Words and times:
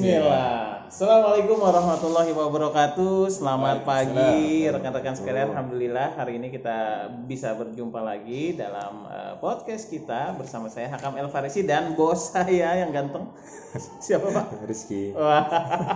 Bismillah. 0.00 0.88
Assalamualaikum 0.88 1.60
warahmatullahi 1.60 2.32
wabarakatuh. 2.32 3.28
Selamat 3.28 3.84
pagi 3.84 4.64
rekan-rekan 4.64 5.12
sekalian. 5.12 5.52
Alhamdulillah 5.52 6.16
hari 6.16 6.40
ini 6.40 6.48
kita 6.48 7.04
bisa 7.28 7.52
berjumpa 7.52 8.00
lagi 8.00 8.56
dalam 8.56 9.04
uh, 9.04 9.36
podcast 9.44 9.92
kita 9.92 10.40
bersama 10.40 10.72
saya 10.72 10.88
Hakam 10.88 11.20
El 11.20 11.28
Farisi 11.28 11.68
dan 11.68 11.92
bos 12.00 12.16
saya 12.32 12.80
yang 12.80 12.96
ganteng. 12.96 13.28
Siapa 14.08 14.24
Pak? 14.32 14.64
Rizky. 14.64 15.12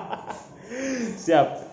Siap. 1.25 1.64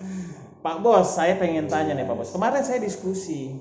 Pak 0.64 0.78
Bos, 0.80 1.12
saya 1.12 1.36
pengen 1.36 1.68
tanya 1.68 2.00
nih 2.00 2.08
Pak 2.08 2.16
Bos. 2.16 2.32
Kemarin 2.32 2.64
saya 2.64 2.80
diskusi. 2.80 3.60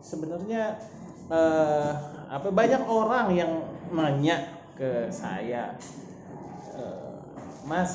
Sebenarnya 0.00 0.80
eh, 1.28 1.90
apa 2.32 2.48
banyak 2.48 2.80
orang 2.88 3.36
yang 3.36 3.60
nanya 3.92 4.40
ke 4.72 5.12
saya, 5.12 5.76
eh, 5.76 6.13
Mas, 7.64 7.92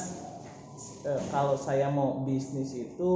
eh, 1.06 1.22
kalau 1.30 1.56
saya 1.56 1.88
mau 1.94 2.26
bisnis 2.26 2.74
itu 2.74 3.12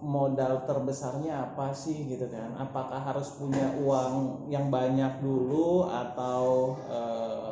modal 0.00 0.64
terbesarnya 0.64 1.52
apa 1.52 1.76
sih 1.76 2.08
gitu 2.08 2.24
kan? 2.30 2.56
Apakah 2.56 3.04
harus 3.04 3.28
punya 3.36 3.68
uang 3.84 4.48
yang 4.48 4.72
banyak 4.72 5.20
dulu 5.20 5.84
atau 5.84 6.72
eh, 6.88 7.50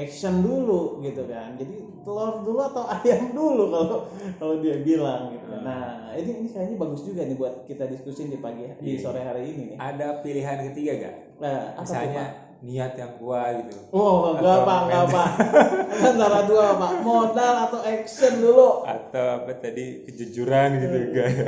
action 0.00 0.40
dulu 0.40 1.02
gitu 1.04 1.26
kan? 1.28 1.58
Jadi 1.60 1.76
telur 2.06 2.40
dulu 2.40 2.60
atau 2.64 2.86
ayam 3.02 3.34
dulu 3.36 3.64
kalau 3.68 3.98
kalau 4.40 4.54
dia 4.64 4.80
bilang 4.80 5.34
gitu. 5.34 5.44
kan. 5.50 5.60
Nah 5.66 5.86
ini 6.16 6.30
ini 6.40 6.48
kayaknya 6.48 6.76
bagus 6.80 7.02
juga 7.04 7.26
nih 7.26 7.36
buat 7.36 7.54
kita 7.68 7.84
diskusin 7.90 8.32
di 8.32 8.38
pagi 8.40 8.64
di 8.80 8.96
Iya. 8.96 9.02
sore 9.04 9.20
hari 9.20 9.42
ini 9.52 9.62
nih. 9.74 9.78
Ada 9.82 10.22
pilihan 10.24 10.58
ketiga 10.72 10.92
gak? 10.96 11.16
Nah, 11.42 11.58
apa 11.76 11.76
tuh, 11.76 11.84
Misalnya 11.84 12.24
Pak? 12.24 12.49
Niat 12.60 12.92
yang 12.96 13.12
kuat 13.16 13.64
gitu. 13.64 13.76
Oh, 13.92 14.36
enggak 14.36 14.58
Atau 14.60 14.68
Pak, 14.68 14.80
enggak. 14.84 15.04
Pak. 15.08 15.30
Antara 16.12 16.40
dua 16.44 16.66
Pak, 16.76 16.92
modal 17.00 17.54
atau 17.68 17.80
action 17.84 18.34
dulu. 18.40 18.84
Atau 18.84 19.24
apa 19.40 19.52
tadi 19.56 20.04
kejujuran 20.08 20.68
gitu 20.80 20.96
enggak? 21.10 21.30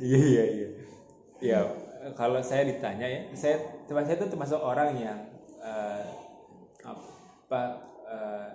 Iya 0.00 0.20
iya 0.24 0.44
iya. 0.56 0.68
Ya 1.44 1.60
kalau 2.16 2.40
saya 2.40 2.64
ditanya 2.64 3.04
ya, 3.04 3.20
saya 3.36 3.60
termasuk 3.84 4.08
saya 4.08 4.16
itu 4.16 4.26
termasuk 4.32 4.60
orang 4.62 4.96
yang 4.96 5.18
eh, 5.60 6.02
apa 6.80 7.60
eh, 8.08 8.48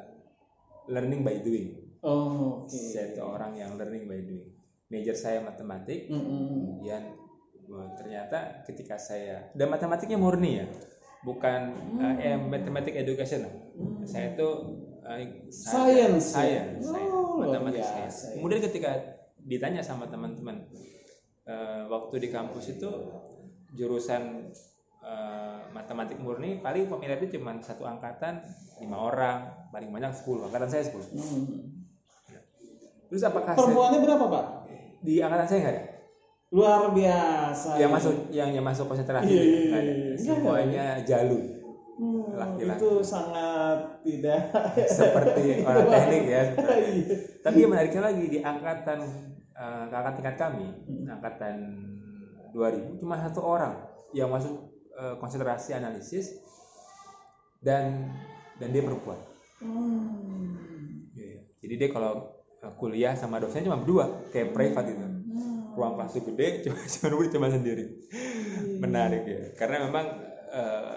learning 0.90 1.22
by 1.22 1.38
doing. 1.46 1.78
Oh, 2.02 2.66
oke. 2.66 2.74
Saya 2.74 3.14
itu 3.14 3.22
orang 3.22 3.54
yang 3.58 3.78
learning 3.78 4.10
by 4.10 4.22
doing. 4.22 4.50
Major 4.90 5.18
saya 5.18 5.42
matematik, 5.42 6.10
Mm-mm. 6.10 6.46
kemudian 6.62 7.18
wah, 7.70 7.90
ternyata 7.98 8.62
ketika 8.70 9.02
saya 9.02 9.50
dan 9.58 9.74
matematiknya 9.74 10.18
murni 10.18 10.62
ya 10.62 10.68
bukan 11.26 11.62
Hmm. 11.98 12.16
eh, 12.18 12.38
mathematic 12.38 12.94
education 12.94 13.50
Hmm. 13.74 14.06
saya 14.06 14.32
itu 14.32 14.50
eh, 15.02 15.50
Science, 15.50 16.32
ya? 16.32 16.38
science, 16.38 16.86
Oh, 16.88 17.38
matematik 17.40 17.82
biasa 17.82 17.92
science. 17.92 18.18
ya. 18.24 18.30
kemudian 18.36 18.62
ketika 18.64 18.92
ditanya 19.40 19.82
sama 19.82 20.06
teman-teman 20.06 20.66
eh, 21.44 21.82
waktu 21.86 22.16
di 22.20 22.30
kampus 22.30 22.72
itu 22.72 22.90
jurusan 23.72 24.50
eh, 25.00 25.60
matematik 25.72 26.18
murni 26.18 26.58
paling 26.58 26.86
peminat 26.86 27.20
itu 27.20 27.36
cuma 27.36 27.58
satu 27.60 27.84
angkatan 27.84 28.42
lima 28.80 28.98
orang 29.00 29.38
paling 29.70 29.90
banyak 29.90 30.14
10 30.16 30.26
angkatan 30.44 30.66
saya 30.68 30.84
10 30.84 31.10
Hmm. 31.12 31.46
terus 33.06 33.22
apakah 33.24 33.52
saya, 33.52 33.60
Perempuannya 33.60 34.00
berapa 34.00 34.26
Pak? 34.28 34.46
di 35.00 35.14
angkatan 35.20 35.46
saya 35.46 35.60
nggak 35.60 35.74
ada 35.76 35.84
Luar 36.56 36.88
biasa. 36.90 37.76
yang 37.76 37.92
ya. 37.92 37.96
masuk 37.96 38.14
yang 38.32 38.50
yang 38.50 38.64
masuk 38.64 38.88
konsentrasi 38.88 39.28
Iya, 39.28 39.44
iya, 39.44 39.60
nggak 39.62 39.76
ada. 39.76 39.92
iya, 39.92 40.06
iya. 40.08 40.16
semuanya 40.18 40.86
jalu 41.04 41.40
Hmm, 41.96 42.28
laki-laki. 42.30 42.76
itu 42.78 42.92
sangat 43.02 43.78
tidak 44.02 44.42
seperti 45.00 45.44
orang 45.62 45.86
teknik 45.86 46.24
ya 46.26 46.44
Iya. 46.52 47.16
tapi 47.40 47.58
yang 47.58 47.72
menariknya 47.72 48.04
lagi 48.04 48.26
di 48.26 48.40
angkatan 48.42 49.00
eh, 49.54 49.86
kakak 49.90 50.14
tingkat 50.14 50.36
kami 50.38 50.66
Hmm. 50.82 51.08
angkatan 51.10 51.56
2000 52.52 53.00
cuma 53.00 53.16
satu 53.18 53.40
orang 53.42 53.76
yang 54.12 54.28
masuk 54.28 54.60
eh, 54.92 55.16
konsentrasi 55.18 55.72
analisis 55.74 56.40
dan 57.58 58.12
dan 58.56 58.72
dia 58.72 58.80
perempuan 58.82 59.20
Hmm. 59.58 61.08
Iya. 61.12 61.48
jadi 61.58 61.74
dia 61.78 61.90
kalau 61.90 62.28
eh, 62.58 62.74
kuliah 62.76 63.12
sama 63.14 63.40
dosennya 63.40 63.66
cuma 63.66 63.80
berdua 63.80 64.04
kayak 64.30 64.52
privat 64.52 64.86
itu 64.86 65.00
Hmm. 65.02 65.15
Ruang 65.76 65.94
kelas 65.96 66.12
itu 66.12 66.22
gede 66.32 66.48
cuma 66.64 66.80
cuma 66.82 67.26
cuma 67.28 67.48
sendiri 67.50 67.86
menarik 68.80 69.24
ya 69.24 69.42
karena 69.54 69.86
memang 69.86 70.06
eh, 70.50 70.96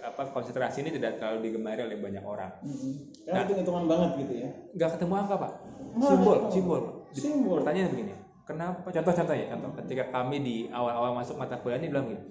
apa 0.00 0.22
konsentrasi 0.30 0.80
ini 0.80 0.90
tidak 0.90 1.20
terlalu 1.20 1.50
digemari 1.50 1.82
oleh 1.82 1.98
banyak 1.98 2.24
orang 2.24 2.48
Hmm. 2.60 3.04
Nah. 3.20 3.36
Karena 3.36 3.40
hitung-hitungan 3.44 3.84
banget 3.84 4.10
gitu 4.18 4.34
ya. 4.38 4.48
nggak 4.72 4.90
ketemu 4.96 5.12
angka 5.14 5.36
pak 5.36 5.52
simbol 6.00 6.38
simbol 6.48 6.80
Simbol. 7.10 7.56
pertanyaannya 7.60 7.90
begini 7.90 8.14
kenapa 8.42 8.88
contoh-contoh 8.88 9.34
ya 9.34 9.46
contoh 9.50 9.70
ketika 9.84 10.04
kami 10.08 10.36
di 10.40 10.56
awal-awal 10.68 11.14
masuk 11.14 11.36
mata 11.36 11.58
kuliah 11.58 11.78
ini 11.78 11.88
bilang 11.88 12.06
gini 12.08 12.22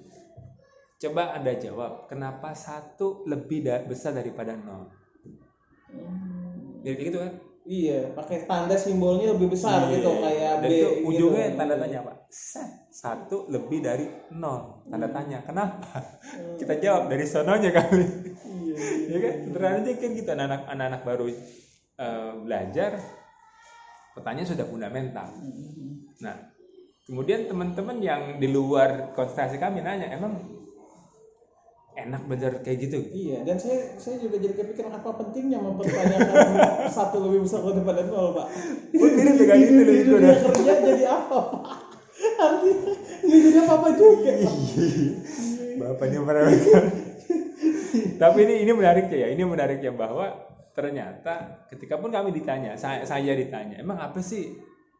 coba 0.99 1.31
anda 1.31 1.53
jawab 1.53 2.07
kenapa 2.07 2.51
satu 2.51 3.23
lebih 3.23 3.63
da- 3.63 3.83
besar 3.83 4.11
daripada 4.11 4.55
nol 4.55 4.89
Hmm. 5.89 6.85
jadi 6.85 6.93
kayak 6.95 7.07
gitu 7.07 7.17
kan 7.17 7.33
Iya, 7.69 8.17
pakai 8.17 8.49
tanda 8.49 8.73
simbolnya 8.73 9.29
lebih 9.29 9.53
besar 9.53 9.85
Iya. 9.85 10.01
gitu 10.01 10.09
kayak 10.17 10.53
dan 10.59 10.69
B. 10.69 10.73
itu 10.73 10.87
gitu. 10.89 11.05
ujungnya 11.05 11.45
tanda 11.53 11.75
tanya 11.77 11.99
pak 12.01 12.17
Set. 12.27 12.69
satu 12.89 13.45
lebih 13.45 13.79
dari 13.79 14.09
nol 14.33 14.81
tanda 14.89 15.05
tanya 15.05 15.45
kenapa 15.45 16.01
Hmm. 16.33 16.57
kita 16.57 16.81
jawab 16.81 17.03
dari 17.07 17.29
sononya 17.29 17.69
kali 17.69 18.05
Iya, 18.41 18.73
iya. 18.73 19.05
ya 19.05 19.17
kan 19.21 19.33
sederhana 19.45 19.77
aja 19.79 19.91
kan 19.95 20.11
gitu 20.11 20.29
anak-anak 20.29 21.01
baru 21.05 21.25
eh, 21.95 22.31
belajar 22.41 22.91
pertanyaan 24.13 24.49
sudah 24.49 24.65
fundamental 24.65 25.29
Hmm. 25.29 26.09
Nah, 26.19 26.35
kemudian 27.05 27.45
teman-teman 27.45 28.01
yang 28.01 28.21
di 28.37 28.49
luar 28.49 29.13
konsentrasi 29.13 29.55
kami 29.55 29.79
nanya, 29.79 30.11
emang 30.11 30.58
enak 32.07 32.21
belajar 32.29 32.51
kayak 32.63 32.77
gitu? 32.87 32.97
Iya, 33.11 33.43
dan 33.43 33.57
saya 33.59 33.97
saya 33.99 34.21
juga 34.21 34.39
jadi 34.39 34.53
kepikiran 34.55 34.93
apa 34.95 35.09
pentingnya 35.19 35.59
mempertanyakan 35.59 36.47
satu 36.95 37.17
lebih 37.25 37.47
besar 37.47 37.65
daripada 37.65 38.05
nol, 38.07 38.37
Pak. 38.37 38.47
Oh, 38.95 39.09
mirip 39.09 39.35
dengan 39.35 39.57
itu 39.59 39.73
kurang. 40.07 40.39
kerja 40.53 40.73
jadi 40.85 41.05
apa, 41.09 41.37
Pak? 41.39 41.63
Artinya 42.39 42.91
nggak 43.23 43.39
jadi 43.43 43.57
apa-apa 43.63 43.89
juga. 43.95 44.31
Pak. 44.43 44.55
Bapaknya 45.79 46.19
meremehkan. 46.23 46.85
Tapi 48.19 48.37
ini 48.43 48.55
ini 48.67 48.71
menariknya 48.75 49.17
ya, 49.17 49.27
ini 49.31 49.43
menariknya 49.47 49.91
bahwa 49.95 50.27
ternyata 50.75 51.65
ketika 51.71 51.99
pun 51.99 52.11
kami 52.11 52.31
ditanya, 52.35 52.75
saya, 52.75 53.03
saya 53.07 53.35
ditanya, 53.35 53.79
emang 53.79 53.99
apa 53.99 54.19
sih 54.23 54.55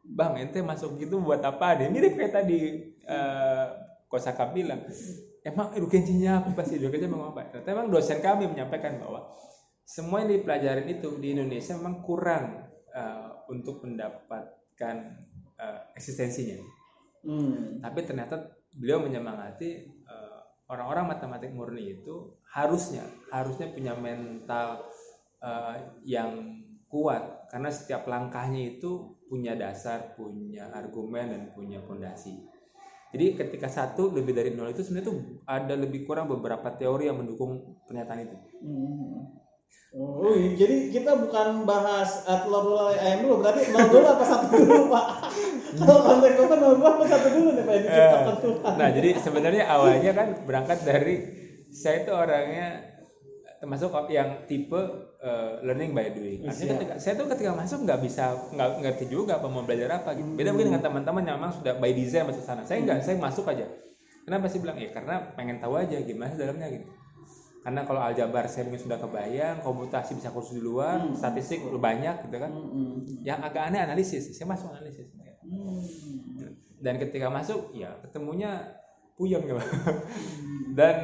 Bang, 0.09 0.41
ente 0.41 0.57
masuk 0.65 0.97
gitu 0.97 1.21
buat 1.21 1.43
apa 1.45 1.77
deh? 1.77 1.87
Mirip 1.91 2.17
kayak 2.17 2.33
tadi 2.33 2.61
eh 3.05 3.65
Kosaka 4.09 4.49
bilang, 4.49 4.81
emang 5.45 5.77
urgensinya 5.77 6.41
apa 6.41 6.65
sih? 6.65 6.81
Urgensinya 6.81 7.13
memang 7.13 7.29
apa? 7.37 7.53
Ternyata 7.53 7.69
memang 7.77 7.89
dosen 7.93 8.19
kami 8.25 8.49
menyampaikan 8.49 8.97
bahwa 8.97 9.29
semua 9.85 10.25
yang 10.25 10.33
dipelajarin 10.41 10.89
itu 10.89 11.21
di 11.21 11.37
Indonesia 11.37 11.77
memang 11.77 12.01
kurang 12.01 12.45
eh, 12.89 13.29
untuk 13.53 13.85
mendapatkan 13.85 14.95
eh, 15.61 15.81
eksistensinya. 15.93 16.57
Hmm. 17.21 17.77
Tapi 17.85 17.99
ternyata 18.01 18.49
beliau 18.73 19.05
menyemangati 19.05 19.69
eh, 19.85 20.39
orang-orang 20.69 21.13
matematik 21.13 21.53
murni 21.53 22.01
itu 22.01 22.33
harusnya 22.49 23.05
harusnya 23.29 23.69
punya 23.69 23.93
mental 23.93 24.89
eh, 25.41 25.77
yang 26.05 26.65
kuat 26.89 27.45
karena 27.53 27.69
setiap 27.69 28.09
langkahnya 28.09 28.77
itu 28.77 29.13
punya 29.29 29.53
dasar, 29.53 30.17
punya 30.17 30.73
argumen 30.73 31.29
dan 31.29 31.43
punya 31.53 31.77
fondasi. 31.85 32.41
Jadi 33.09 33.25
ketika 33.41 33.65
satu 33.65 34.13
lebih 34.13 34.37
dari 34.37 34.53
nol 34.53 34.69
itu 34.69 34.85
sebenarnya 34.85 35.09
tuh 35.09 35.17
ada 35.49 35.73
lebih 35.73 36.05
kurang 36.05 36.29
beberapa 36.29 36.69
teori 36.77 37.09
yang 37.09 37.17
mendukung 37.17 37.81
pernyataan 37.89 38.21
itu. 38.21 38.37
Hmm. 38.61 39.39
Oh, 39.89 40.37
iya. 40.37 40.53
jadi 40.53 40.93
kita 40.93 41.17
bukan 41.17 41.65
bahas 41.65 42.21
uh, 42.29 42.45
telur 42.45 42.61
dulu 42.61 42.93
ayam 42.93 43.25
dulu, 43.25 43.41
berarti 43.41 43.73
nol 43.73 43.89
dulu 43.89 44.05
apa 44.05 44.21
satu 44.21 44.45
dulu, 44.53 44.85
Pak? 44.93 45.05
Kalau 45.81 46.01
konteks 46.05 46.35
Bapak 46.37 46.57
nol 46.61 46.73
dulu 46.77 46.87
apa 46.93 47.05
satu 47.09 47.27
dulu 47.33 47.49
nih, 47.57 47.63
Pak? 47.65 47.73
Yang 47.73 47.83
diciptakan 47.89 48.35
Tuhan. 48.37 48.73
Nah, 48.77 48.89
jadi 48.93 49.09
sebenarnya 49.17 49.63
awalnya 49.65 50.11
kan 50.13 50.27
berangkat 50.45 50.79
dari 50.85 51.15
saya 51.73 52.05
itu 52.05 52.11
orangnya 52.13 52.67
termasuk 53.59 53.91
yang 54.07 54.47
tipe 54.47 54.79
eh, 55.19 55.51
learning 55.67 55.91
by 55.91 56.07
doing. 56.15 56.39
Artinya 56.47 56.75
Siap. 56.75 56.79
ketika, 56.79 56.93
saya 56.97 57.13
tuh 57.19 57.27
ketika 57.27 57.51
masuk 57.51 57.79
nggak 57.83 57.99
bisa 57.99 58.23
nggak 58.55 58.69
ngerti 58.79 59.05
juga 59.11 59.37
apa 59.37 59.47
mau 59.51 59.67
belajar 59.67 59.99
apa 59.99 60.15
gitu. 60.15 60.31
Beda 60.33 60.55
mungkin 60.55 60.71
dengan 60.71 60.83
teman-teman 60.83 61.23
yang 61.27 61.35
memang 61.37 61.53
sudah 61.59 61.75
by 61.75 61.91
design 61.91 62.25
masuk 62.31 62.43
sana. 62.47 62.63
Saya 62.63 62.79
nggak, 62.87 62.99
saya 63.03 63.19
masuk 63.19 63.45
aja. 63.51 63.67
Kenapa 64.23 64.45
sih 64.47 64.59
bilang 64.63 64.79
ya 64.79 64.89
karena 64.95 65.15
pengen 65.35 65.59
tahu 65.59 65.75
aja 65.75 65.99
gimana 65.99 66.33
dalamnya 66.39 66.71
gitu. 66.71 66.87
Karena 67.59 67.83
kalau 67.83 67.99
aljabar 67.99 68.47
saya 68.47 68.71
mungkin 68.71 68.87
sudah 68.87 68.97
kebayang, 69.03 69.59
komputasi 69.59 70.15
bisa 70.15 70.31
kursus 70.31 70.55
di 70.55 70.63
luar, 70.63 71.03
Hmm. 71.03 71.11
statistik 71.11 71.59
banyak 71.67 72.31
gitu 72.31 72.37
kan. 72.39 72.51
Hmm. 72.55 73.03
Yang 73.27 73.39
agak 73.51 73.63
aneh 73.67 73.81
analisis, 73.83 74.31
saya 74.31 74.47
masuk 74.47 74.71
analisis. 74.71 75.11
Hmm. 75.39 75.81
dan 76.79 76.95
ketika 76.95 77.27
masuk 77.27 77.75
ya 77.75 77.91
ketemunya 78.05 78.71
puyeng 79.19 79.43
ya 79.43 79.59
Pak. 79.59 79.67
dan 80.79 80.95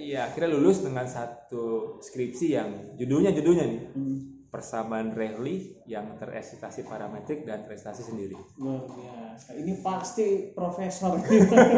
ya 0.00 0.26
akhirnya 0.26 0.50
lulus 0.50 0.82
dengan 0.82 1.06
satu 1.06 1.96
skripsi 2.02 2.46
yang 2.58 2.70
judulnya 2.98 3.30
judulnya 3.30 3.64
nih 3.70 3.82
Hmm. 3.94 4.18
persamaan 4.50 5.14
Rayleigh 5.14 5.86
yang 5.86 6.18
tereksitasi 6.18 6.82
parametrik 6.82 7.46
dan 7.46 7.62
tereksitasi 7.62 8.02
sendiri. 8.02 8.34
Luar 8.58 8.82
biasa. 8.82 9.54
Ini 9.54 9.78
pasti 9.78 10.50
profesor. 10.50 11.22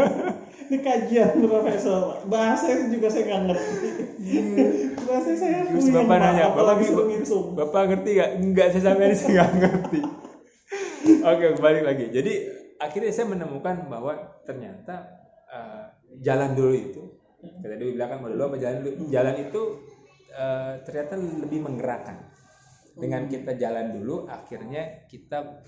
ini 0.72 0.81
kajian 0.81 1.44
profesor. 1.44 2.25
Bahasa 2.32 2.88
juga 2.88 3.12
saya 3.12 3.28
nggak 3.28 3.43
ngerti. 3.44 3.88
Bahasa 5.04 5.31
saya 5.37 5.69
Terus 5.69 5.84
bapak 5.93 6.08
Pak, 6.08 6.16
nanya, 6.16 6.44
bapak, 6.56 6.76
bapak 7.60 7.82
ngerti 7.93 8.10
nggak? 8.16 8.31
Enggak, 8.40 8.66
saya 8.72 8.82
sampai 8.88 9.04
ini 9.04 9.16
saya 9.20 9.31
nggak 9.37 9.50
ngerti. 9.60 10.00
Oke, 11.28 11.46
balik 11.60 11.84
lagi. 11.84 12.08
Jadi 12.08 12.32
akhirnya 12.81 13.12
saya 13.12 13.28
menemukan 13.28 13.84
bahwa 13.93 14.16
ternyata 14.49 15.22
eh, 15.52 15.84
jalan 16.25 16.56
dulu 16.56 16.72
itu, 16.72 17.02
kita 17.60 17.76
dulu 17.76 17.90
bilang 17.94 18.10
kan 18.10 18.19
modal 18.25 18.37
dulu 18.40 18.46
apa 18.49 18.58
jalan 18.58 18.78
dulu. 18.81 18.94
Jalan 19.12 19.34
itu 19.38 19.62
eh, 20.32 20.72
ternyata 20.88 21.14
lebih 21.20 21.60
menggerakkan. 21.60 22.16
Dengan 22.93 23.25
kita 23.25 23.56
jalan 23.56 23.96
dulu, 24.00 24.28
akhirnya 24.28 25.04
kita 25.06 25.62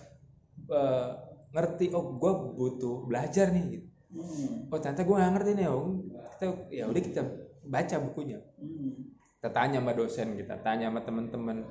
eh, 0.72 1.10
ngerti, 1.52 1.92
oh 1.92 2.16
gue 2.16 2.32
butuh 2.56 3.04
belajar 3.06 3.52
nih. 3.52 3.64
Gitu. 3.78 3.86
Hmm, 4.14 4.70
Oh 4.70 4.78
ternyata 4.78 5.02
gue 5.02 5.16
nggak 5.18 5.32
ngerti 5.34 5.50
nih, 5.58 5.66
oh, 5.70 6.06
kita 6.38 6.46
ya 6.70 6.84
udah 6.86 7.02
kita 7.02 7.22
baca 7.64 7.96
bukunya 8.00 8.38
hmm. 8.60 8.92
kita 9.40 9.48
tanya 9.52 9.78
sama 9.80 9.92
dosen 9.96 10.36
kita 10.36 10.54
tanya 10.60 10.92
sama 10.92 11.00
teman-teman 11.04 11.64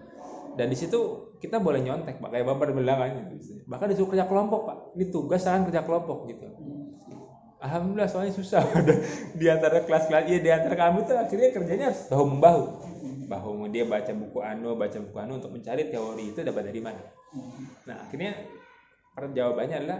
dan 0.53 0.67
di 0.69 0.77
situ 0.77 0.99
kita 1.41 1.57
boleh 1.57 1.81
nyontek 1.81 2.21
pak 2.21 2.29
kayak 2.29 2.45
bapak 2.45 2.73
bilang 2.73 2.97
kan 3.01 3.09
gitu. 3.33 3.61
bahkan 3.65 3.89
disuruh 3.89 4.13
kerja 4.13 4.25
kelompok 4.29 4.61
pak 4.69 4.77
ini 4.97 5.05
tugas 5.09 5.41
saran 5.45 5.65
kerja 5.65 5.81
kelompok 5.85 6.29
gitu 6.29 6.45
alhamdulillah 7.63 8.11
soalnya 8.11 8.35
susah. 8.35 8.61
Di 9.39 9.47
antara 9.47 9.81
kelas-kelas 9.87 10.27
iya 10.27 10.39
di 10.43 10.51
antara 10.51 10.75
kami 10.75 11.07
tuh 11.07 11.15
akhirnya 11.15 11.49
kerjanya 11.55 11.85
harus 11.89 12.11
bahu 12.11 12.25
membahu. 12.27 12.63
Bahu 13.31 13.49
dia 13.71 13.87
baca 13.87 14.11
buku 14.11 14.39
anu 14.43 14.75
baca 14.75 14.99
buku 14.99 15.17
anu 15.17 15.39
untuk 15.39 15.55
mencari 15.55 15.87
teori 15.89 16.35
itu 16.35 16.39
dapat 16.43 16.69
dari 16.69 16.81
mana. 16.83 17.01
Nah 17.87 17.97
akhirnya 18.03 18.35
jawabannya 19.15 19.75
adalah 19.79 19.99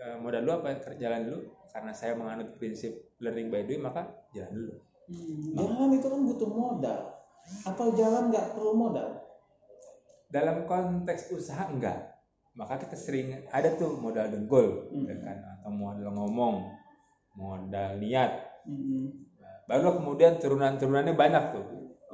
eh, 0.00 0.16
modal 0.18 0.40
dulu 0.42 0.52
apa? 0.64 0.96
Jalan 0.96 1.20
dulu. 1.28 1.40
Karena 1.74 1.92
saya 1.92 2.14
menganut 2.16 2.54
prinsip 2.56 2.94
learning 3.20 3.50
by 3.52 3.62
doing 3.68 3.82
maka 3.84 4.08
jalan 4.32 4.52
dulu. 4.54 4.74
Hmm, 5.04 5.52
Jalan 5.60 5.88
itu 6.00 6.06
kan 6.08 6.20
butuh 6.24 6.48
modal. 6.48 7.00
Atau 7.68 7.86
jalan 7.94 8.32
nggak 8.32 8.56
perlu 8.56 8.72
modal? 8.72 9.20
dalam 10.34 10.66
konteks 10.66 11.30
usaha 11.30 11.70
enggak. 11.70 12.10
Maka 12.58 12.82
kita 12.82 12.98
sering 12.98 13.46
ada 13.54 13.70
tuh 13.78 13.98
modal 14.02 14.26
dengkul 14.34 14.90
Hmm. 14.90 15.06
ya 15.06 15.14
kan? 15.22 15.38
Atau 15.58 15.70
modal 15.70 16.10
ngomong 16.10 16.74
modal 17.34 17.98
niat 17.98 18.32
Hmm. 18.64 19.12
baru 19.68 20.00
kemudian 20.00 20.40
turunan-turunannya 20.40 21.12
banyak 21.12 21.44
tuh 21.52 21.66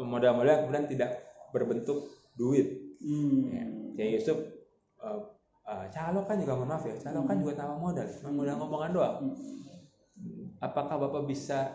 modal-modal 0.02 0.66
kemudian 0.66 0.90
tidak 0.90 1.10
berbentuk 1.54 2.10
duit 2.34 2.98
Hmm. 3.00 3.94
ya. 3.94 4.04
Yusuf 4.10 4.36
eh, 5.00 5.18
eh, 5.64 5.84
calo 5.88 6.26
kan 6.26 6.36
juga 6.36 6.58
mohon 6.58 6.68
maaf 6.68 6.84
ya 6.84 6.96
calo 6.98 7.22
kan 7.24 7.38
juga 7.38 7.54
tambah 7.56 7.78
modal 7.78 8.06
cuma 8.18 8.30
modal 8.34 8.54
ngomongan 8.58 8.90
doang 8.92 9.16
Hmm. 9.22 10.58
apakah 10.58 10.98
bapak 10.98 11.24
bisa 11.24 11.70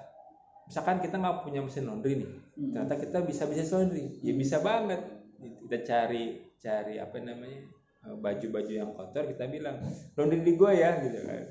misalkan 0.66 1.00
kita 1.00 1.18
nggak 1.18 1.42
punya 1.42 1.62
mesin 1.62 1.86
laundry 1.86 2.20
nih 2.20 2.32
Hmm. 2.56 2.72
ternyata 2.74 2.96
kita 3.00 3.18
bisa 3.24 3.44
bisnis 3.46 3.72
laundry 3.72 4.04
ya 4.22 4.34
bisa 4.34 4.60
banget 4.60 5.02
kita 5.40 5.78
cari 5.82 6.24
cari 6.58 6.98
apa 6.98 7.16
namanya 7.20 7.62
eh, 8.04 8.16
baju-baju 8.18 8.72
yang 8.74 8.92
kotor 8.92 9.24
kita 9.30 9.48
bilang 9.48 9.80
laundry 10.14 10.42
di 10.42 10.54
gue 10.54 10.72
ya 10.74 11.00
gitu 11.00 11.20
kan 11.24 11.44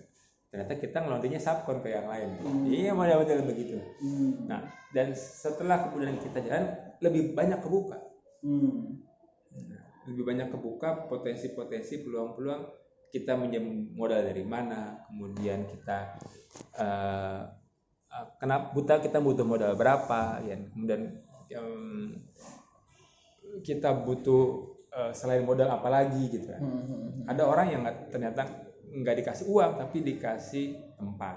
ternyata 0.55 0.79
kita 0.79 1.03
ngelondrinya 1.03 1.43
subkon 1.43 1.83
ke 1.83 1.91
yang 1.91 2.07
lain 2.07 2.39
Hmm. 2.39 2.63
iya 2.71 2.95
model-model 2.95 3.43
begitu 3.43 3.75
Hmm. 3.99 4.47
nah 4.47 4.63
dan 4.95 5.11
setelah 5.11 5.91
kemudian 5.91 6.15
kita 6.23 6.39
jalan 6.39 6.71
lebih 7.03 7.35
banyak 7.35 7.59
kebuka 7.59 7.99
Hmm. 8.39 9.03
lebih 10.07 10.23
banyak 10.23 10.55
kebuka 10.55 11.11
potensi-potensi 11.11 12.07
peluang-peluang 12.07 12.71
kita 13.11 13.35
minjem 13.35 13.91
modal 13.99 14.23
dari 14.23 14.47
mana 14.47 15.03
kemudian 15.11 15.67
kita 15.67 16.23
eh, 16.79 17.41
eh, 18.09 18.27
kenapa 18.39 18.71
buta 18.71 19.03
kita 19.03 19.19
butuh 19.19 19.43
modal 19.43 19.75
berapa 19.75 20.39
ya 20.39 20.55
kemudian 20.71 21.19
em, 21.51 22.15
kita 23.67 23.91
butuh 24.07 24.71
eh, 24.95 25.11
selain 25.11 25.43
modal 25.43 25.67
apa 25.67 25.91
lagi 25.91 26.31
gitu 26.31 26.47
kan 26.47 26.63
Hmm. 26.63 27.27
ada 27.27 27.43
orang 27.43 27.67
yang 27.75 27.83
ternyata 28.07 28.64
nggak 28.95 29.17
dikasih 29.23 29.47
uang 29.51 29.73
tapi 29.77 29.99
dikasih 30.01 30.67
tempat 30.95 31.37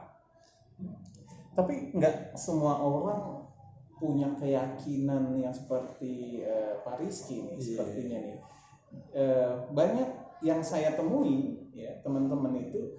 Tapi 1.57 1.89
nggak 1.97 2.37
semua 2.37 2.77
orang 2.77 3.49
punya 3.97 4.29
keyakinan 4.37 5.33
yang 5.41 5.49
seperti 5.49 6.45
eh, 6.45 6.77
Pak 6.85 7.01
Rizky 7.01 7.41
nih, 7.41 7.57
Iya. 7.57 7.65
sepertinya 7.65 8.17
nih. 8.21 8.37
Eh, 9.17 9.51
banyak 9.73 10.09
yang 10.45 10.61
saya 10.61 10.93
temui 10.93 11.65
ya 11.73 11.97
teman-teman 12.05 12.53
itu 12.61 12.93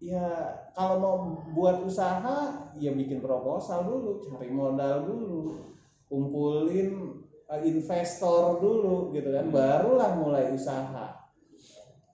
ya 0.00 0.48
kalau 0.72 0.96
mau 0.96 1.16
buat 1.52 1.84
usaha 1.84 2.72
ya 2.80 2.90
bikin 2.96 3.20
proposal 3.20 3.84
dulu, 3.84 4.24
cari 4.24 4.48
modal 4.48 5.04
dulu, 5.04 5.60
kumpulin 6.08 7.20
eh, 7.52 7.60
investor 7.68 8.64
dulu 8.64 9.12
gitu 9.12 9.28
kan, 9.28 9.52
barulah 9.52 10.16
mulai 10.16 10.56
usaha. 10.56 11.17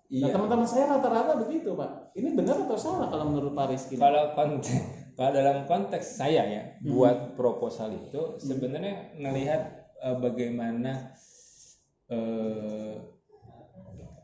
Nah 0.05 0.29
teman-teman 0.31 0.69
saya 0.69 0.85
rata-rata 0.87 1.33
begitu 1.41 1.73
pak. 1.75 2.13
Ini 2.15 2.37
benar 2.37 2.69
atau 2.69 2.77
salah 2.77 3.09
kalau 3.09 3.33
menurut 3.33 3.57
Pak 3.57 3.67
Rizky? 3.73 3.97
kalau 3.97 4.37
konteks 4.37 4.69
kalau 5.17 5.31
dalam 5.33 5.65
konteks 5.65 6.07
saya 6.21 6.43
ya 6.45 6.63
Hmm. 6.79 6.93
buat 6.93 7.19
proposal 7.35 7.95
itu 7.97 8.37
sebenarnya 8.39 9.17
ngelihat 9.17 9.63
eh, 10.05 10.17
bagaimana 10.21 11.15
eh, 12.13 12.95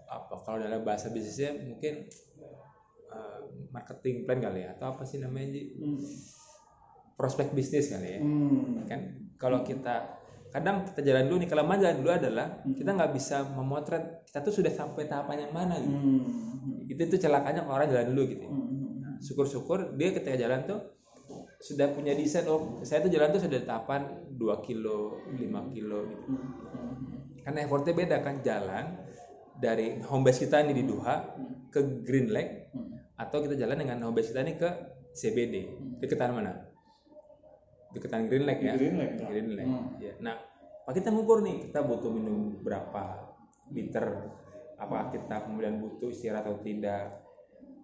apa 0.07 0.35
kalau 0.45 0.59
dalam 0.61 0.85
bahasa 0.85 1.09
bisnisnya 1.09 1.57
mungkin 1.65 2.07
eh, 3.11 3.41
marketing 3.73 4.29
plan 4.29 4.39
kali 4.39 4.67
ya 4.67 4.77
atau 4.77 4.95
apa 4.95 5.03
sih 5.09 5.19
namanya? 5.19 5.59
Hmm. 5.81 5.97
prospek 7.17 7.53
bisnis 7.53 7.93
kali 7.93 8.17
ya 8.17 8.21
Hmm. 8.21 8.85
kan 8.85 9.01
kalau 9.37 9.65
kita 9.65 10.20
kadang 10.51 10.83
kita 10.85 11.01
jalan 11.01 11.25
dulu 11.25 11.37
nih 11.39 11.49
kelemahan 11.49 11.79
jalan 11.81 11.97
dulu 11.99 12.11
adalah 12.13 12.47
Hmm. 12.61 12.75
kita 12.75 12.91
nggak 12.91 13.13
bisa 13.13 13.37
memotret 13.49 14.05
kita 14.25 14.39
tuh 14.41 14.53
sudah 14.53 14.71
sampai 14.71 15.07
tahapan 15.07 15.47
yang 15.47 15.53
mana 15.53 15.75
gitu 15.77 15.95
Hmm. 15.95 16.85
itu 16.85 17.01
itu 17.01 17.17
celakanya 17.19 17.63
kalau 17.63 17.77
orang 17.77 17.89
jalan 17.89 18.07
dulu 18.11 18.23
gitu 18.29 18.43
ya. 18.43 18.51
Hmm. 18.51 19.17
syukur-syukur 19.19 19.79
dia 19.95 20.11
ketika 20.11 20.37
jalan 20.37 20.61
tuh 20.65 20.81
sudah 21.61 21.87
punya 21.89 22.13
desain 22.13 22.45
oh 22.45 22.83
saya 22.83 23.01
tuh 23.01 23.09
jalan 23.09 23.31
tuh 23.31 23.41
sudah 23.41 23.61
tahapan 23.61 24.03
2 24.33 24.59
kilo 24.61 24.99
5 25.31 25.71
kilo 25.71 25.99
gitu 26.05 26.25
Hmm. 26.27 26.95
karena 27.41 27.59
effortnya 27.63 27.95
beda 27.95 28.17
kan 28.19 28.35
jalan 28.41 28.85
dari 29.55 30.01
home 30.03 30.25
base 30.25 30.41
kita 30.41 30.63
nih 30.63 30.75
di 30.75 30.85
Duha 30.85 31.15
ke 31.69 31.81
Green 32.03 32.29
Lake 32.29 32.73
Hmm. 32.73 32.91
atau 33.15 33.39
kita 33.39 33.55
jalan 33.55 33.77
dengan 33.79 34.03
home 34.03 34.15
base 34.15 34.33
kita 34.33 34.43
nih 34.43 34.57
ke 34.57 34.69
CBD 35.13 35.55
deketan 36.01 36.33
mana 36.33 36.65
deketan 37.93 38.31
Green 38.31 38.45
Lake 38.47 38.63
ya? 38.63 38.75
Green 38.79 38.97
Lake. 38.99 39.15
Green 39.27 39.49
Lake. 39.59 39.69
Hmm. 39.69 39.87
ya 39.99 40.15
nah 40.23 40.37
Pak 40.87 40.97
kita 40.97 41.15
ngukur 41.15 41.45
nih 41.45 41.71
kita 41.71 41.87
butuh 41.87 42.11
minum 42.11 42.59
berapa 42.65 43.31
liter? 43.71 44.07
Apakah 44.81 45.13
kita 45.13 45.45
kemudian 45.45 45.79
butuh 45.79 46.09
istirahat 46.09 46.49
atau 46.49 46.59
tidak? 46.65 47.21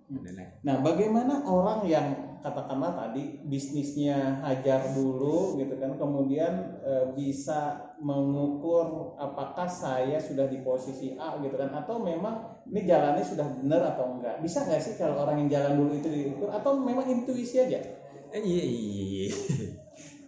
Lain-lain. 0.06 0.54
Nah, 0.62 0.86
bagaimana 0.86 1.42
orang 1.42 1.82
yang 1.90 2.38
katakanlah 2.38 2.94
tadi 2.94 3.42
bisnisnya 3.42 4.38
hajar 4.38 4.94
dulu 4.94 5.58
gitu 5.58 5.75
kan, 5.82 5.98
kemudian 5.98 6.78
e, 6.78 7.10
bisa 7.18 7.90
mengukur 7.98 9.18
apakah 9.18 9.66
saya 9.66 10.22
sudah 10.22 10.46
di 10.46 10.62
posisi 10.62 11.18
A 11.18 11.42
gitu 11.42 11.58
kan, 11.58 11.75
atau 11.75 11.98
memang 11.98 12.62
ini 12.70 12.86
jalannya 12.86 13.26
sudah 13.26 13.50
benar 13.50 13.98
atau 13.98 14.14
enggak? 14.14 14.38
Bisa 14.46 14.62
nggak 14.62 14.78
sih 14.78 14.94
kalau 14.94 15.26
orang 15.26 15.42
yang 15.42 15.58
jalan 15.58 15.72
dulu 15.75 15.92
itu 15.98 16.08
diukur, 16.08 16.54
atau 16.54 16.78
memang 16.78 17.10
intuisi 17.10 17.58
aja? 17.58 17.82
Eh, 18.30 18.42
iya 18.46 18.62
iya 18.62 19.26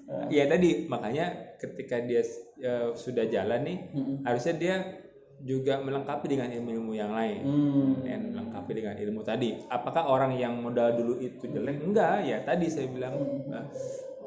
iya. 0.09 0.25
Iya 0.29 0.45
tadi 0.49 0.69
makanya 0.87 1.27
ketika 1.57 2.00
dia 2.00 2.23
eh, 2.59 2.88
sudah 2.97 3.25
jalan 3.29 3.61
nih 3.62 3.79
Hmm. 3.93 4.17
harusnya 4.25 4.55
dia 4.57 4.75
juga 5.38 5.79
melengkapi 5.79 6.27
dengan 6.27 6.50
ilmu-ilmu 6.50 6.93
yang 6.93 7.15
lain 7.15 7.41
Hmm. 7.47 7.93
dan 8.03 8.21
melengkapi 8.35 8.73
dengan 8.75 8.99
ilmu 8.99 9.23
tadi. 9.23 9.55
Apakah 9.69 10.11
orang 10.11 10.35
yang 10.35 10.59
modal 10.59 10.99
dulu 10.99 11.23
itu 11.23 11.47
jelek? 11.47 11.79
Enggak 11.79 12.27
ya 12.27 12.43
tadi 12.43 12.67
saya 12.67 12.91
bilang 12.91 13.15
eh, 13.47 13.65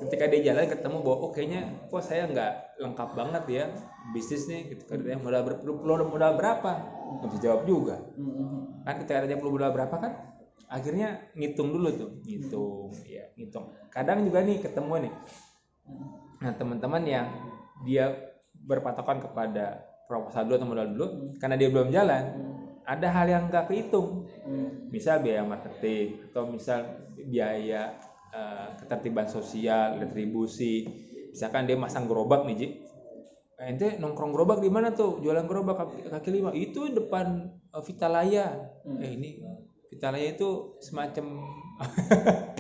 ketika 0.01 0.25
dia 0.25 0.53
jalan 0.53 0.65
ketemu 0.65 0.97
bahwa 1.03 1.17
oh 1.19 1.29
kayaknya 1.29 1.61
kok 1.85 2.01
saya 2.01 2.25
nggak 2.25 2.51
lengkap 2.81 3.09
banget 3.13 3.43
ya 3.49 3.65
bisnis 4.15 4.49
nih 4.49 4.73
gitu 4.73 4.83
kan 4.89 4.97
dia 4.97 5.13
modal 5.13 5.45
ber- 5.45 5.61
perlu 5.61 6.09
modal 6.09 6.33
berapa 6.33 6.71
nggak 7.21 7.29
bisa 7.29 7.41
jawab 7.43 7.61
juga 7.65 7.97
Hmm. 8.17 8.81
kan 8.81 8.97
ketika 8.97 9.29
dia 9.29 9.37
perlu 9.37 9.53
modal 9.53 9.69
berapa 9.69 9.93
kan 9.93 10.13
akhirnya 10.65 11.21
ngitung 11.35 11.69
dulu 11.69 11.89
tuh 11.93 12.09
ngitung 12.23 12.89
ya 13.05 13.29
ngitung 13.35 13.69
kadang 13.93 14.25
juga 14.25 14.41
nih 14.41 14.57
ketemu 14.57 15.05
nih 15.05 15.13
nah 16.41 16.51
teman-teman 16.57 17.03
yang 17.05 17.27
dia 17.85 18.11
berpatokan 18.65 19.21
kepada 19.21 19.85
proposal 20.09 20.45
dulu 20.49 20.55
atau 20.57 20.67
modal 20.69 20.87
dulu 20.91 21.07
karena 21.37 21.55
dia 21.55 21.69
belum 21.69 21.89
jalan 21.93 22.23
ada 22.85 23.07
hal 23.13 23.27
yang 23.29 23.43
nggak 23.49 23.69
kehitung. 23.69 24.25
Hmm. 24.41 24.89
misal 24.89 25.21
biaya 25.21 25.45
marketing 25.45 26.33
atau 26.33 26.49
misal 26.49 26.79
biaya 27.13 27.93
eh, 28.33 28.67
ketertiban 28.81 29.29
sosial 29.29 30.01
retribusi. 30.01 30.89
Misalkan 31.31 31.69
dia 31.69 31.77
masang 31.77 32.09
gerobak 32.09 32.43
nih 32.43 32.55
Ji. 32.57 32.67
Ente 33.61 34.01
nongkrong 34.01 34.33
gerobak 34.33 34.59
di 34.59 34.73
mana 34.73 34.89
tuh? 34.91 35.21
Jualan 35.21 35.45
gerobak 35.45 35.77
kaki, 35.77 36.09
kaki 36.09 36.29
lima. 36.33 36.49
Itu 36.51 36.89
depan 36.89 37.53
uh, 37.69 37.83
Vitalaya. 37.85 38.73
Eh 38.97 39.13
ini 39.13 39.37
Vitalaya 39.93 40.33
itu 40.33 40.75
semacam 40.81 41.45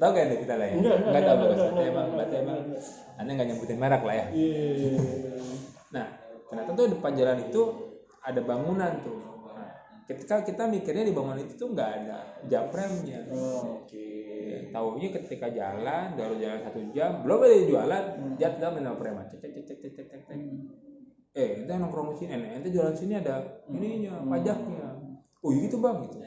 tahu 0.00 0.10
gak 0.16 0.24
nih 0.26 0.38
Vitalaya 0.40 0.72
Enggak, 0.72 0.96
enggak, 0.96 1.12
nggak 1.12 1.22
tahu 1.22 1.36
enggak, 1.36 1.50
enggak, 1.52 1.86
emang 1.92 2.06
enggak, 2.08 2.26
enggak, 2.26 2.40
emang 2.40 2.58
enggak. 2.64 2.82
anda 3.20 3.30
nggak 3.36 3.48
nyebutin 3.52 3.78
merek 3.78 4.02
lah 4.02 4.14
ya 4.16 4.26
Iya. 4.32 4.90
Nah, 5.90 6.06
ternyata 6.46 6.70
tuh 6.72 6.86
depan 6.94 7.12
jalan 7.18 7.38
itu 7.50 7.62
ada 8.22 8.40
bangunan 8.46 8.92
tuh. 9.02 9.18
Nah, 9.58 9.70
ketika 10.06 10.46
kita 10.46 10.70
mikirnya 10.70 11.02
di 11.02 11.10
bangunan 11.10 11.42
itu 11.42 11.58
tuh 11.58 11.74
nggak 11.74 11.90
ada 12.02 12.18
jam 12.46 12.70
remnya. 12.70 13.26
Oh, 13.34 13.82
Oke. 13.82 14.06
Ya, 14.40 14.58
taunya 14.72 15.08
ketika 15.10 15.50
jalan, 15.50 16.14
baru 16.14 16.34
jalan 16.38 16.58
satu 16.62 16.80
jam, 16.94 17.26
belum 17.26 17.38
ada 17.42 17.58
jualan, 17.66 18.04
jat 18.38 18.54
dalam 18.62 18.78
menol 18.78 18.96
preman. 18.96 19.26
Cek 19.28 19.42
cek 19.42 19.50
cek 19.50 19.64
cek 19.66 19.78
cek 19.78 19.92
cek 19.94 20.06
cek. 20.06 20.20
cek. 20.30 20.38
Eh, 21.30 21.50
kita 21.62 21.78
nongkrong 21.78 22.18
sini, 22.18 22.34
eh, 22.34 22.58
ente 22.58 22.68
jualan 22.70 22.94
sini 22.94 23.14
ada 23.18 23.62
ininya, 23.70 24.18
pajaknya. 24.26 24.86
Oh, 25.42 25.50
iya 25.54 25.60
gitu 25.66 25.76
bang, 25.78 25.96
gitu. 26.06 26.18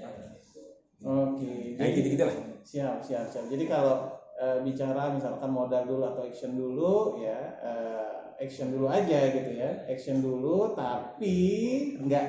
Oke. 1.03 1.51
Nah, 1.75 1.87
gitu 1.91 2.07
gitu 2.15 2.23
lah. 2.23 2.37
Siap, 2.63 3.03
siap, 3.03 3.25
siap. 3.29 3.45
Jadi 3.51 3.63
kalau 3.67 4.09
eh, 4.39 4.57
bicara 4.63 5.11
misalkan 5.13 5.51
modal 5.51 5.83
dulu 5.85 6.03
atau 6.07 6.23
action 6.23 6.55
dulu 6.55 7.19
ya 7.19 7.37
eh, 7.59 8.13
action 8.39 8.71
dulu 8.71 8.87
aja 8.87 9.19
gitu 9.35 9.51
ya. 9.53 9.83
Action 9.87 10.23
dulu 10.23 10.73
tapi 10.73 11.35
nggak 11.99 12.25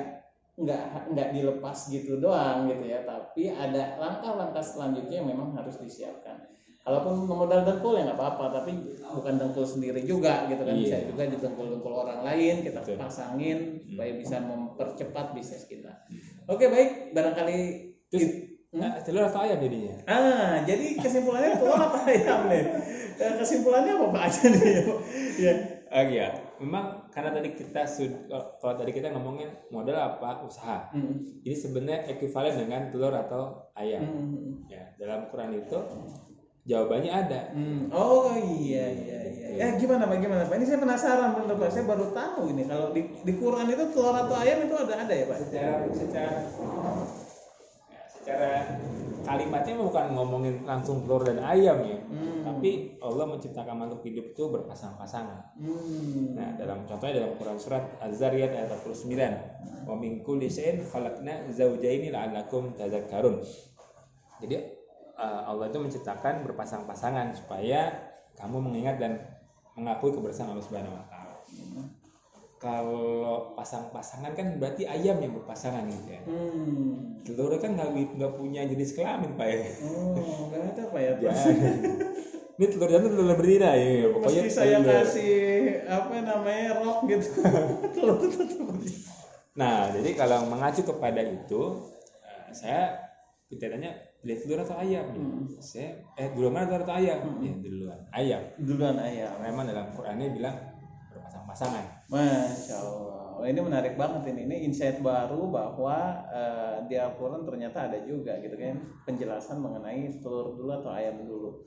nggak 0.55 0.83
nggak 1.11 1.29
dilepas 1.35 1.77
gitu 1.89 2.19
doang 2.19 2.67
gitu 2.67 2.85
ya. 2.85 3.07
Tapi 3.07 3.51
ada 3.51 3.95
langkah-langkah 3.99 4.63
selanjutnya 4.63 5.23
yang 5.23 5.29
memang 5.31 5.55
harus 5.55 5.79
disiapkan. 5.79 6.51
Kalaupun 6.85 7.25
modal 7.25 7.65
dengkul 7.65 7.97
ya 7.97 8.05
nggak 8.05 8.19
apa-apa, 8.21 8.61
tapi 8.61 8.77
bukan 9.17 9.41
dengkul 9.41 9.65
sendiri 9.65 10.05
juga 10.05 10.45
gitu 10.45 10.61
kan. 10.61 10.77
Bisa 10.77 11.01
Iya. 11.01 11.09
juga 11.09 11.23
didengkul-dengkul 11.33 11.93
orang 11.97 12.21
lain, 12.21 12.61
kita 12.61 12.85
pasangin 12.93 13.81
supaya 13.89 14.13
bisa 14.13 14.37
mempercepat 14.45 15.33
bisnis 15.33 15.65
kita. 15.65 16.05
Oke 16.45 16.69
baik, 16.69 17.17
barangkali 17.17 17.57
Terus, 18.13 18.54
nah, 18.75 18.91
telur 18.99 19.23
atau 19.23 19.41
ayam 19.41 19.57
jadinya? 19.57 19.95
Ah, 20.05 20.61
jadi 20.61 20.99
kesimpulannya 20.99 21.55
telur 21.55 21.79
apa 21.79 21.97
ayam 22.05 22.39
nih? 22.47 22.63
Eh, 23.15 23.33
Kesimpulannya 23.39 23.91
apa 23.95 24.05
Pak 24.11 24.23
aja 24.27 24.43
nih? 24.51 24.63
Ya. 25.39 25.53
Oh 25.87 26.03
iya, 26.03 26.27
memang 26.59 27.07
karena 27.07 27.31
tadi 27.31 27.55
kita 27.55 27.87
sud- 27.87 28.27
kalau- 28.27 28.75
tadi 28.75 28.91
kita 28.91 29.07
ngomongin 29.09 29.47
modal 29.69 29.95
apa 29.95 30.43
usaha. 30.43 30.91
Hmm. 30.91 31.23
Ini 31.39 31.55
sebenarnya 31.55 32.11
ekuivalen 32.11 32.59
dengan 32.59 32.91
telur 32.91 33.15
atau 33.15 33.71
ayam. 33.71 34.03
Hmm. 34.03 34.67
Ya, 34.67 34.91
dalam 34.95 35.31
Quran 35.31 35.55
itu 35.55 35.77
jawabannya 36.65 37.11
ada. 37.13 37.41
Hmm. 37.55 37.87
Oh 37.95 38.35
iya 38.35 38.91
iya 38.91 39.19
iya. 39.23 39.47
Ya 39.55 39.67
gimana 39.79 40.03
Pak? 40.03 40.19
Gimana 40.19 40.43
Pak? 40.43 40.55
Ini 40.59 40.65
saya 40.67 40.79
penasaran 40.83 41.31
bener 41.37 41.55
Pak. 41.55 41.69
Saya 41.71 41.85
baru 41.87 42.11
tahu 42.11 42.51
ini 42.51 42.67
kalau 42.67 42.91
di, 42.91 43.07
di 43.23 43.33
Quran 43.39 43.71
itu 43.71 43.83
telur 43.95 44.11
atau 44.11 44.35
ayam 44.35 44.67
itu 44.67 44.75
ada 44.75 44.93
ada 44.99 45.13
ya 45.15 45.25
Pak? 45.31 45.37
Secara 45.39 45.75
secara 45.95 46.39
kalimatnya 49.35 49.75
bukan 49.75 50.05
ngomongin 50.15 50.55
langsung 50.63 51.03
telur 51.03 51.27
dan 51.27 51.43
ayam 51.43 51.83
ya. 51.83 51.99
Hmm. 51.99 52.41
Tapi 52.47 52.95
Allah 53.03 53.25
menciptakan 53.27 53.75
makhluk 53.75 54.01
hidup 54.07 54.25
itu 54.31 54.43
berpasang-pasangan. 54.47 55.59
Hmm. 55.59 56.39
Nah, 56.39 56.55
dalam 56.55 56.87
contohnya 56.87 57.19
dalam 57.19 57.35
Quran 57.35 57.59
surat 57.59 57.83
Az-Zariyat 57.99 58.55
ayat 58.55 58.71
49. 58.79 59.85
Wa 59.85 59.95
min 59.99 60.23
kulli 60.23 60.47
syai'in 60.47 60.87
khalaqna 60.87 61.51
zawjaini 61.51 62.15
la'allakum 62.15 62.73
tadhakkarun. 62.79 63.43
Jadi 64.39 64.55
uh, 65.19 65.51
Allah 65.51 65.67
itu 65.67 65.79
menciptakan 65.83 66.47
berpasang-pasangan 66.47 67.35
supaya 67.35 67.91
kamu 68.39 68.57
mengingat 68.63 68.95
dan 68.99 69.19
mengakui 69.75 70.15
kebersamaan 70.15 70.55
Allah 70.55 70.65
Subhanahu 70.65 70.95
wa 70.95 71.05
taala. 71.11 71.35
Kalau 72.65 73.53
pasang-pasangan 73.53 74.33
kan 74.33 74.57
berarti 74.57 74.89
ayam 74.89 75.21
yang 75.21 75.37
berpasangan 75.37 75.85
gitu 75.85 76.17
ya. 76.17 76.21
Hmm. 76.25 77.21
Telur 77.21 77.53
kan 77.61 77.77
nggak 77.77 78.17
nggak 78.17 78.33
punya 78.41 78.65
jenis 78.65 78.97
kelamin 78.97 79.37
pak 79.37 79.53
ya. 79.53 79.69
Oh, 79.85 80.49
nggak 80.49 80.73
ada 80.73 80.83
Pak 80.89 81.01
ya 81.05 81.11
Pak? 81.13 81.21
Jangan. 81.29 81.77
Ini 82.57 82.65
telur 82.73 82.89
jantan 82.89 83.11
telur 83.13 83.37
betina 83.37 83.69
ya. 83.77 84.09
Pokoknya 84.09 84.41
Mesti 84.49 84.57
saya 84.57 84.77
telur. 84.81 84.97
kasih 84.97 85.35
apa 85.85 86.15
namanya 86.25 86.69
rok 86.81 86.99
gitu. 87.05 87.29
telur 87.93 88.17
tetap. 88.17 88.65
Nah, 89.53 89.77
jadi 89.93 90.09
kalau 90.17 90.49
mengacu 90.49 90.81
kepada 90.81 91.21
itu, 91.21 91.61
eh, 92.25 92.49
saya 92.49 92.97
tanya 93.53 93.93
pilih 94.25 94.41
telur 94.41 94.59
atau 94.65 94.81
ayam? 94.81 95.05
Ya. 95.05 95.21
Hmm. 95.21 95.45
Saya 95.61 95.89
eh 96.17 96.33
duluan 96.33 96.57
mana 96.57 96.65
telur 96.65 96.81
atau 96.81 96.97
ayam? 96.97 97.19
Ya 97.45 97.53
duluan 97.61 98.01
ayam. 98.09 98.41
Duluan 98.57 98.97
ayam. 98.97 99.37
Memang 99.37 99.69
dalam 99.69 99.93
Qurannya 99.93 100.33
bilang 100.33 100.55
berpasang-pasangan. 101.25 101.85
Masya 102.13 102.75
Allah. 102.77 103.25
Wah, 103.41 103.47
ini 103.49 103.59
menarik 103.59 103.97
banget 103.97 104.29
ini. 104.31 104.45
Ini 104.45 104.55
insight 104.69 105.01
baru 105.01 105.49
bahwa 105.49 105.97
eh, 106.29 106.77
di 106.85 106.95
Al-Quran 106.95 107.43
ternyata 107.43 107.89
ada 107.89 107.97
juga 108.05 108.37
gitu 108.39 108.53
kan 108.53 108.77
penjelasan 109.09 109.57
mengenai 109.59 110.21
telur 110.21 110.53
dulu 110.53 110.71
atau 110.77 110.93
ayam 110.93 111.25
dulu. 111.25 111.65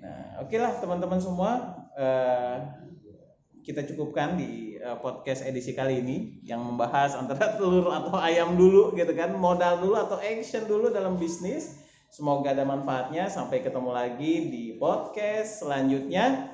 Nah, 0.00 0.40
oke 0.44 0.56
lah 0.56 0.72
teman-teman 0.80 1.20
semua. 1.20 1.50
eh, 1.94 2.58
kita 3.64 3.80
cukupkan 3.88 4.36
di 4.36 4.76
eh, 4.76 4.98
podcast 4.98 5.46
edisi 5.46 5.72
kali 5.72 6.02
ini 6.02 6.16
yang 6.42 6.64
membahas 6.64 7.14
antara 7.14 7.52
telur 7.60 7.92
atau 7.92 8.18
ayam 8.18 8.56
dulu 8.56 8.96
gitu 8.96 9.12
kan, 9.14 9.36
modal 9.36 9.84
dulu 9.84 10.00
atau 10.00 10.18
action 10.18 10.64
dulu 10.64 10.90
dalam 10.90 11.20
bisnis. 11.20 11.84
Semoga 12.10 12.54
ada 12.54 12.66
manfaatnya. 12.66 13.30
Sampai 13.30 13.62
ketemu 13.62 13.90
lagi 13.94 14.32
di 14.50 14.64
podcast 14.78 15.62
selanjutnya. 15.62 16.53